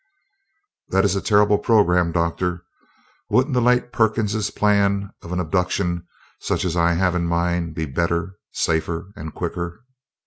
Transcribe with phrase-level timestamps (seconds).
[0.89, 2.65] "That is a terrible program, Doctor.
[3.29, 6.07] Wouldn't the late Perkins' plan of an abduction,
[6.39, 9.83] such as I have in mind, be better, safer and quicker?"